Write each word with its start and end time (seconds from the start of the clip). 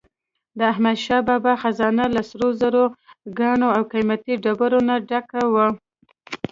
د 0.57 0.59
احمدشاه 0.73 1.25
بابا 1.29 1.53
خزانه 1.61 2.05
له 2.15 2.21
سروزرو، 2.31 2.85
ګاڼو 3.39 3.67
او 3.77 3.81
قیمتي 3.91 4.33
ډبرو 4.43 4.79
نه 4.89 4.95
ډکه 5.09 5.41
وه. 5.53 5.67